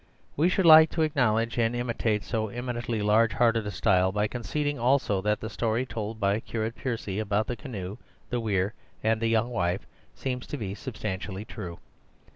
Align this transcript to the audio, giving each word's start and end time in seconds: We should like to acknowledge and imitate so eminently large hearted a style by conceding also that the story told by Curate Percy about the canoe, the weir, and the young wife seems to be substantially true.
We 0.35 0.49
should 0.49 0.65
like 0.65 0.89
to 0.93 1.03
acknowledge 1.03 1.59
and 1.59 1.75
imitate 1.75 2.23
so 2.23 2.47
eminently 2.47 3.03
large 3.03 3.33
hearted 3.33 3.67
a 3.67 3.69
style 3.69 4.11
by 4.11 4.27
conceding 4.27 4.79
also 4.79 5.21
that 5.21 5.39
the 5.41 5.47
story 5.47 5.85
told 5.85 6.19
by 6.19 6.39
Curate 6.39 6.73
Percy 6.75 7.19
about 7.19 7.45
the 7.45 7.55
canoe, 7.55 7.97
the 8.31 8.39
weir, 8.39 8.73
and 9.03 9.21
the 9.21 9.27
young 9.27 9.51
wife 9.51 9.85
seems 10.15 10.47
to 10.47 10.57
be 10.57 10.73
substantially 10.73 11.45
true. 11.45 11.77